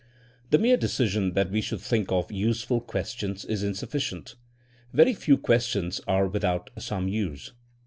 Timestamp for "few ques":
5.13-5.65